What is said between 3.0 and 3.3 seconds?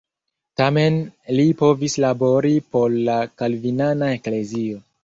la